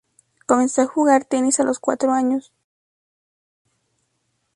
Comenzó 0.47 0.81
a 0.81 0.87
jugar 0.87 1.25
tenis 1.25 1.59
a 1.59 1.63
los 1.63 1.77
cuatro 1.79 2.11
años. 2.11 2.51